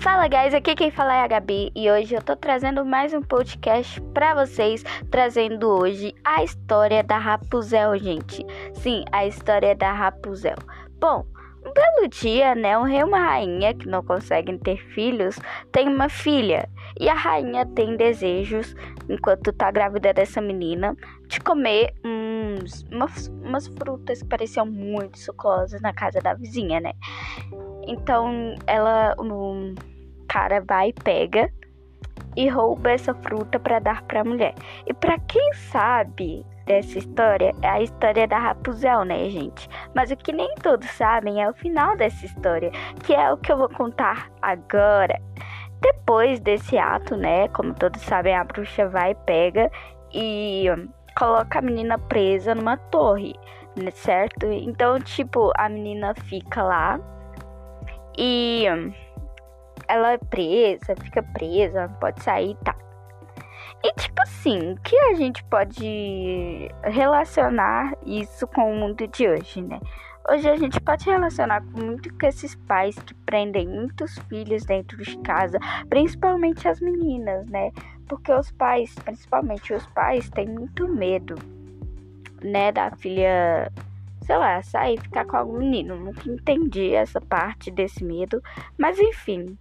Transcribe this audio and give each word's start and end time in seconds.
Fala 0.00 0.28
guys, 0.28 0.54
aqui 0.54 0.76
quem 0.76 0.92
fala 0.92 1.12
é 1.12 1.20
a 1.22 1.26
Gabi 1.26 1.72
e 1.74 1.90
hoje 1.90 2.14
eu 2.14 2.22
tô 2.22 2.36
trazendo 2.36 2.84
mais 2.84 3.12
um 3.12 3.20
podcast 3.20 4.00
para 4.14 4.32
vocês, 4.32 4.84
trazendo 5.10 5.68
hoje 5.68 6.14
a 6.24 6.44
história 6.44 7.02
da 7.02 7.18
Rapunzel, 7.18 7.98
gente. 7.98 8.46
Sim, 8.74 9.04
a 9.10 9.26
história 9.26 9.74
da 9.74 9.92
Rapunzel. 9.92 10.54
Bom, 11.00 11.26
um 11.66 11.72
belo 11.72 12.08
dia, 12.08 12.54
né, 12.54 12.78
um 12.78 12.84
rei 12.84 13.00
e 13.00 13.04
uma 13.04 13.18
rainha 13.18 13.74
que 13.74 13.88
não 13.88 14.04
conseguem 14.04 14.56
ter 14.56 14.78
filhos 14.94 15.36
tem 15.72 15.88
uma 15.88 16.08
filha 16.08 16.68
e 17.00 17.08
a 17.08 17.14
rainha 17.14 17.66
tem 17.66 17.96
desejos, 17.96 18.74
enquanto 19.08 19.52
tá 19.52 19.70
grávida 19.70 20.12
dessa 20.12 20.40
menina, 20.40 20.96
de 21.26 21.40
comer 21.40 21.92
uns, 22.04 22.82
umas, 22.90 23.28
umas 23.42 23.66
frutas 23.68 24.22
que 24.22 24.28
pareciam 24.28 24.66
muito 24.66 25.18
suculosas 25.18 25.80
na 25.80 25.92
casa 25.92 26.20
da 26.20 26.34
vizinha, 26.34 26.80
né? 26.80 26.92
Então 27.88 28.54
ela, 28.66 29.14
o 29.18 29.74
cara 30.28 30.62
vai 30.66 30.90
e 30.90 30.92
pega 30.92 31.50
e 32.36 32.48
rouba 32.48 32.92
essa 32.92 33.14
fruta 33.14 33.58
para 33.58 33.78
dar 33.78 34.02
para 34.02 34.20
a 34.20 34.24
mulher. 34.24 34.54
E 34.86 34.94
para 34.94 35.18
quem 35.20 35.52
sabe 35.54 36.44
dessa 36.66 36.98
história, 36.98 37.52
é 37.62 37.68
a 37.68 37.82
história 37.82 38.28
da 38.28 38.38
Rapunzel, 38.38 39.04
né, 39.04 39.28
gente? 39.30 39.68
Mas 39.94 40.10
o 40.10 40.16
que 40.16 40.32
nem 40.32 40.54
todos 40.62 40.88
sabem 40.90 41.42
é 41.42 41.48
o 41.48 41.54
final 41.54 41.96
dessa 41.96 42.26
história, 42.26 42.70
que 43.04 43.14
é 43.14 43.32
o 43.32 43.38
que 43.38 43.50
eu 43.50 43.56
vou 43.56 43.70
contar 43.70 44.30
agora. 44.42 45.18
Depois 45.80 46.38
desse 46.40 46.76
ato, 46.76 47.16
né, 47.16 47.48
como 47.48 47.72
todos 47.72 48.02
sabem, 48.02 48.34
a 48.34 48.44
bruxa 48.44 48.86
vai, 48.88 49.14
pega 49.14 49.70
e 50.12 50.66
coloca 51.16 51.58
a 51.58 51.62
menina 51.62 51.98
presa 51.98 52.54
numa 52.54 52.76
torre, 52.76 53.34
né, 53.74 53.90
certo? 53.90 54.46
Então, 54.46 55.00
tipo, 55.00 55.50
a 55.56 55.68
menina 55.68 56.14
fica 56.14 56.62
lá 56.62 57.00
e 58.18 58.64
ela 59.86 60.12
é 60.12 60.18
presa, 60.18 60.96
fica 61.00 61.22
presa, 61.22 61.88
pode 62.00 62.20
sair 62.22 62.50
e 62.50 62.64
tá. 62.64 62.74
E 63.84 63.92
tipo 63.92 64.20
assim, 64.22 64.74
que 64.82 64.98
a 64.98 65.14
gente 65.14 65.44
pode 65.44 66.68
relacionar 66.82 67.96
isso 68.04 68.44
com 68.48 68.72
o 68.72 68.76
mundo 68.76 69.06
de 69.06 69.28
hoje, 69.28 69.62
né? 69.62 69.78
Hoje 70.28 70.48
a 70.50 70.56
gente 70.56 70.80
pode 70.80 71.08
relacionar 71.08 71.62
muito 71.62 72.12
com 72.18 72.26
esses 72.26 72.56
pais 72.56 72.96
que 72.96 73.14
prendem 73.14 73.68
muitos 73.68 74.18
filhos 74.28 74.64
dentro 74.64 75.00
de 75.00 75.16
casa, 75.18 75.58
principalmente 75.88 76.66
as 76.66 76.80
meninas, 76.80 77.46
né? 77.46 77.70
Porque 78.08 78.32
os 78.32 78.50
pais, 78.50 78.92
principalmente 79.04 79.72
os 79.72 79.86
pais, 79.86 80.28
têm 80.30 80.48
muito 80.48 80.88
medo, 80.88 81.36
né, 82.42 82.72
da 82.72 82.90
filha 82.90 83.72
sei 84.28 84.36
lá, 84.36 84.60
sair 84.60 85.00
ficar 85.00 85.24
com 85.24 85.38
algum 85.38 85.56
menino. 85.56 85.96
Nunca 85.96 86.28
entendi 86.28 86.92
essa 86.92 87.18
parte 87.18 87.70
desse 87.70 88.04
medo, 88.04 88.42
mas 88.76 88.98
enfim, 88.98 89.56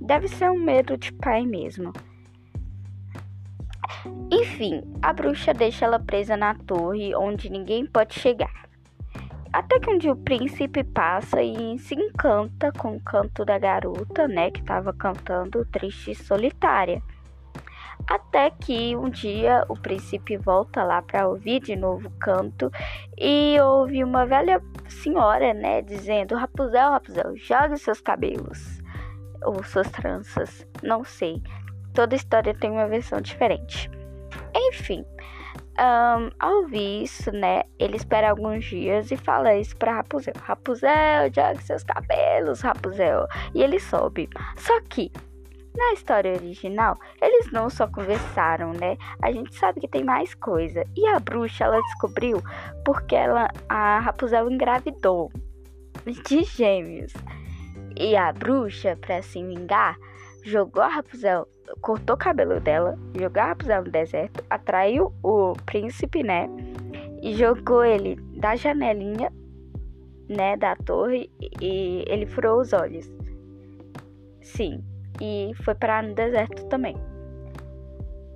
deve 0.00 0.28
ser 0.28 0.48
um 0.48 0.60
medo 0.60 0.96
de 0.96 1.12
pai 1.12 1.44
mesmo. 1.44 1.92
Enfim, 4.30 4.80
a 5.02 5.12
bruxa 5.12 5.52
deixa 5.52 5.86
ela 5.86 5.98
presa 5.98 6.36
na 6.36 6.54
torre 6.54 7.16
onde 7.16 7.50
ninguém 7.50 7.84
pode 7.84 8.14
chegar. 8.14 8.68
Até 9.52 9.80
que 9.80 9.90
um 9.90 9.98
dia 9.98 10.12
o 10.12 10.16
príncipe 10.16 10.84
passa 10.84 11.42
e 11.42 11.76
se 11.80 11.96
encanta 11.96 12.70
com 12.78 12.94
o 12.94 13.00
canto 13.00 13.44
da 13.44 13.58
garota, 13.58 14.28
né, 14.28 14.52
que 14.52 14.60
estava 14.60 14.92
cantando 14.92 15.64
triste 15.66 16.12
e 16.12 16.14
solitária. 16.14 17.02
Até 18.08 18.50
que 18.50 18.96
um 18.96 19.10
dia 19.10 19.64
o 19.68 19.74
príncipe 19.74 20.36
volta 20.36 20.84
lá 20.84 21.02
para 21.02 21.28
ouvir 21.28 21.60
de 21.60 21.74
novo 21.74 22.06
o 22.06 22.18
canto 22.18 22.70
e 23.18 23.58
ouve 23.60 24.04
uma 24.04 24.24
velha 24.24 24.62
senhora, 24.88 25.52
né, 25.52 25.82
dizendo: 25.82 26.36
Rapunzel, 26.36 26.90
Rapunzel, 26.90 27.36
jogue 27.36 27.76
seus 27.76 28.00
cabelos 28.00 28.80
ou 29.42 29.62
suas 29.62 29.90
tranças, 29.90 30.66
não 30.82 31.02
sei. 31.02 31.42
Toda 31.94 32.14
história 32.14 32.54
tem 32.54 32.70
uma 32.70 32.86
versão 32.86 33.20
diferente. 33.20 33.90
Enfim, 34.54 35.04
um, 35.78 36.30
ao 36.38 36.56
ouvir 36.58 37.02
isso, 37.02 37.30
né, 37.32 37.62
ele 37.78 37.96
espera 37.96 38.30
alguns 38.30 38.64
dias 38.64 39.10
e 39.10 39.16
fala 39.16 39.54
isso 39.56 39.76
pra 39.76 39.96
Rapunzel. 39.96 40.34
Rapunzel, 40.42 41.32
jogue 41.34 41.62
seus 41.62 41.82
cabelos, 41.82 42.60
Rapunzel. 42.60 43.26
E 43.54 43.62
ele 43.62 43.78
sobe. 43.80 44.28
Só 44.56 44.80
que 44.82 45.10
na 45.76 45.92
história 45.92 46.32
original, 46.32 46.98
eles 47.20 47.52
não 47.52 47.68
só 47.68 47.86
conversaram, 47.86 48.72
né? 48.72 48.96
A 49.22 49.30
gente 49.30 49.54
sabe 49.54 49.80
que 49.80 49.88
tem 49.88 50.02
mais 50.02 50.34
coisa. 50.34 50.84
E 50.96 51.06
a 51.06 51.20
bruxa, 51.20 51.64
ela 51.64 51.80
descobriu 51.80 52.42
porque 52.84 53.14
ela, 53.14 53.48
a 53.68 54.00
Rapunzel 54.00 54.50
engravidou 54.50 55.30
de 56.26 56.44
gêmeos. 56.44 57.12
E 57.96 58.16
a 58.16 58.32
bruxa, 58.32 58.96
para 59.00 59.22
se 59.22 59.42
vingar, 59.42 59.96
jogou 60.42 60.82
a 60.82 60.88
Rapunzel, 60.88 61.46
cortou 61.80 62.14
o 62.14 62.18
cabelo 62.18 62.60
dela, 62.60 62.98
jogou 63.14 63.42
a 63.42 63.46
Rapunzel 63.46 63.84
no 63.84 63.90
deserto, 63.90 64.44
atraiu 64.48 65.12
o 65.22 65.52
príncipe, 65.66 66.22
né? 66.22 66.48
E 67.22 67.34
jogou 67.34 67.84
ele 67.84 68.16
da 68.38 68.54
janelinha, 68.56 69.32
né, 70.28 70.56
da 70.56 70.74
torre 70.76 71.30
e 71.60 72.04
ele 72.06 72.26
furou 72.26 72.60
os 72.60 72.72
olhos. 72.72 73.10
Sim, 74.42 74.82
e 75.20 75.52
foi 75.64 75.74
parar 75.74 76.02
no 76.02 76.14
deserto 76.14 76.66
também. 76.68 76.96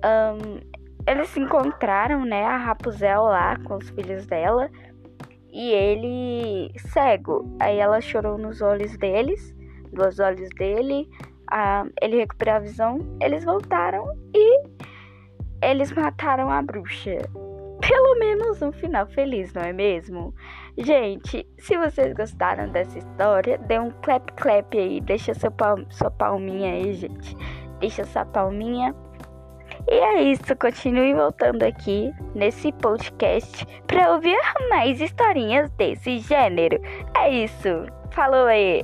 Um, 0.03 0.59
eles 1.07 1.29
se 1.29 1.39
encontraram, 1.39 2.25
né, 2.25 2.43
a 2.43 2.57
Rapunzel 2.57 3.23
lá 3.23 3.57
com 3.63 3.77
os 3.77 3.89
filhos 3.89 4.25
dela 4.25 4.69
e 5.51 5.71
ele 5.71 6.71
cego. 6.77 7.55
Aí 7.59 7.77
ela 7.77 7.99
chorou 8.01 8.37
nos 8.37 8.61
olhos 8.61 8.97
deles, 8.97 9.55
dos 9.91 10.19
olhos 10.19 10.49
dele. 10.57 11.09
ele 12.01 12.17
recuperou 12.17 12.55
a 12.55 12.59
visão. 12.59 12.99
Eles 13.21 13.43
voltaram 13.43 14.05
e 14.33 14.63
eles 15.63 15.91
mataram 15.91 16.49
a 16.49 16.61
bruxa 16.61 17.17
pelo 17.81 18.19
menos 18.19 18.61
um 18.61 18.71
final 18.71 19.07
feliz, 19.07 19.53
não 19.53 19.63
é 19.63 19.73
mesmo? 19.73 20.33
Gente, 20.77 21.45
se 21.57 21.77
vocês 21.77 22.13
gostaram 22.13 22.69
dessa 22.69 22.97
história, 22.97 23.57
dê 23.57 23.77
um 23.79 23.91
clap 24.01 24.31
clap 24.33 24.77
aí, 24.77 25.01
deixa 25.01 25.33
seu 25.33 25.51
palm, 25.51 25.83
sua 25.89 26.09
palminha 26.09 26.73
aí, 26.73 26.93
gente. 26.93 27.35
Deixa 27.79 28.05
sua 28.05 28.25
palminha. 28.25 28.95
E 29.87 29.93
é 29.93 30.21
isso, 30.23 30.55
continue 30.55 31.13
voltando 31.13 31.63
aqui 31.63 32.11
nesse 32.35 32.71
podcast 32.73 33.65
para 33.87 34.13
ouvir 34.13 34.37
mais 34.69 35.01
historinhas 35.01 35.69
desse 35.71 36.19
gênero. 36.19 36.79
É 37.17 37.29
isso. 37.29 37.85
Falou 38.11 38.45
aí. 38.45 38.81